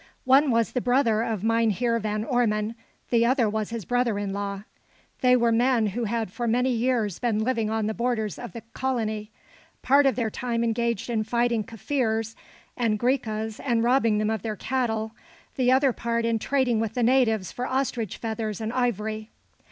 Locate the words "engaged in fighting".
10.63-11.63